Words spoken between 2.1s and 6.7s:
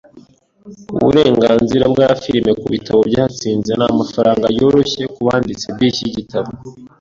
firime kubitabo byatsinze ni amafaranga yoroshye kubanditsi b'iki gitabo.